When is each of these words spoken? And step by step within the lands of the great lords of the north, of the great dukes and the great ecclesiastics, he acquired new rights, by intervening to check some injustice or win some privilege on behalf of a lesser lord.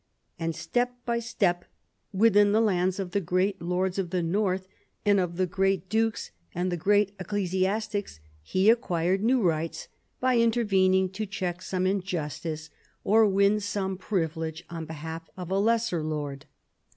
And 0.39 0.55
step 0.55 0.95
by 1.05 1.19
step 1.19 1.63
within 2.11 2.53
the 2.53 2.59
lands 2.59 2.97
of 2.99 3.11
the 3.11 3.21
great 3.21 3.61
lords 3.61 3.99
of 3.99 4.09
the 4.09 4.23
north, 4.23 4.67
of 5.05 5.35
the 5.37 5.45
great 5.45 5.89
dukes 5.89 6.31
and 6.55 6.71
the 6.71 6.75
great 6.75 7.11
ecclesiastics, 7.19 8.19
he 8.41 8.71
acquired 8.71 9.21
new 9.23 9.43
rights, 9.43 9.89
by 10.19 10.39
intervening 10.39 11.11
to 11.11 11.27
check 11.27 11.61
some 11.61 11.85
injustice 11.85 12.71
or 13.03 13.27
win 13.27 13.59
some 13.59 13.95
privilege 13.95 14.63
on 14.71 14.87
behalf 14.87 15.29
of 15.37 15.51
a 15.51 15.59
lesser 15.59 16.01
lord. 16.01 16.47